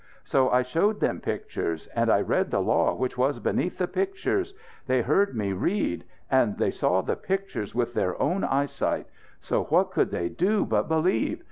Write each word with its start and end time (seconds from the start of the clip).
So 0.23 0.49
I 0.49 0.63
showed 0.63 0.99
them 0.99 1.19
pictures. 1.21 1.85
And 1.95 2.09
I 2.11 2.21
read 2.21 2.49
the 2.49 2.59
law 2.59 2.95
which 2.95 3.19
was 3.19 3.37
beneath 3.39 3.77
the 3.77 3.85
pictures. 3.87 4.55
They 4.87 5.03
heard 5.03 5.37
me 5.37 5.53
read. 5.53 6.05
And 6.31 6.57
they 6.57 6.71
saw 6.71 7.01
the 7.03 7.15
pictures 7.15 7.75
with 7.75 7.93
their 7.93 8.19
own 8.19 8.43
eyesight. 8.43 9.05
So 9.41 9.65
what 9.65 9.91
could 9.91 10.09
they 10.09 10.27
do 10.27 10.65
but 10.65 10.87
believe? 10.87 11.39